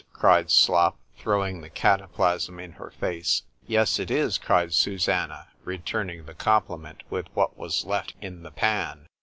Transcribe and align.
cried 0.13 0.49
Slop, 0.49 0.97
throwing 1.19 1.61
the 1.61 1.69
cataplasm 1.69 2.59
in 2.59 2.71
her 2.71 2.89
face;——Yes, 2.89 3.99
it 3.99 4.09
is, 4.09 4.39
cried 4.39 4.73
Susannah, 4.73 5.49
returning 5.63 6.25
the 6.25 6.33
compliment 6.33 7.03
with 7.11 7.27
what 7.35 7.55
was 7.55 7.85
left 7.85 8.15
in 8.19 8.41
the 8.41 8.49
pan. 8.49 9.05